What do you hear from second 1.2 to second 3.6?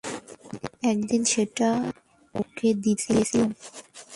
সেটা ওকে দিতে গিয়েছিলুম।